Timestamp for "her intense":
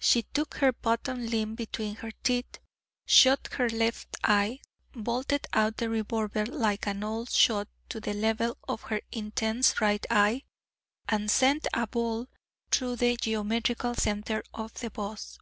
8.90-9.80